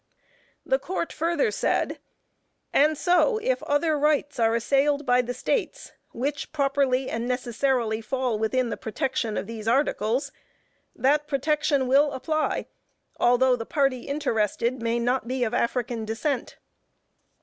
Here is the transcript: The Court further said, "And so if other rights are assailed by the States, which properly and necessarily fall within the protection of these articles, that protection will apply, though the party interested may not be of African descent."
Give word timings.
The 0.65 0.79
Court 0.79 1.13
further 1.13 1.51
said, 1.51 1.99
"And 2.73 2.97
so 2.97 3.37
if 3.37 3.61
other 3.61 3.95
rights 3.99 4.39
are 4.39 4.55
assailed 4.55 5.05
by 5.05 5.21
the 5.21 5.31
States, 5.35 5.91
which 6.11 6.51
properly 6.51 7.07
and 7.07 7.27
necessarily 7.27 8.01
fall 8.01 8.39
within 8.39 8.69
the 8.69 8.77
protection 8.77 9.37
of 9.37 9.45
these 9.45 9.67
articles, 9.67 10.31
that 10.95 11.27
protection 11.27 11.85
will 11.87 12.13
apply, 12.13 12.65
though 13.19 13.55
the 13.55 13.63
party 13.63 14.07
interested 14.07 14.81
may 14.81 14.97
not 14.97 15.27
be 15.27 15.43
of 15.43 15.53
African 15.53 16.03
descent." 16.03 16.57